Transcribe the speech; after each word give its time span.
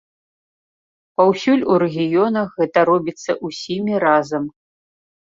Паўсюль 1.19 1.65
у 1.73 1.75
рэгіёнах 1.83 2.47
гэта 2.61 2.79
робіцца 2.89 3.31
ўсімі 3.49 3.93
разам. 4.05 4.43